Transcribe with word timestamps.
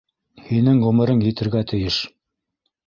Һинең 0.45 0.81
ғүмерең 0.85 1.21
етергә 1.27 1.65
тейеш. 1.75 2.03